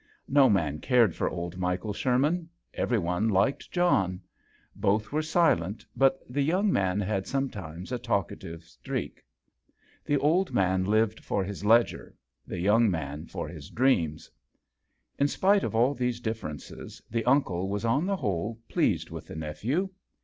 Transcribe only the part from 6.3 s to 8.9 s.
young nan had sometimes a talkative